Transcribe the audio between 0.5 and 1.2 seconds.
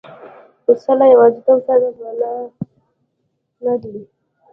پسه له